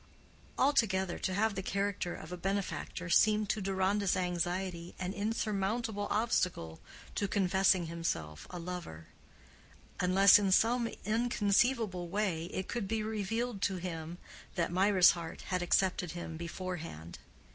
[0.57, 6.79] Altogether, to have the character of a benefactor seemed to Deronda's anxiety an insurmountable obstacle
[7.13, 9.09] to confessing himself a lover,
[9.99, 14.17] unless in some inconceivable way it could be revealed to him
[14.55, 17.19] that Mirah's heart had accepted him beforehand.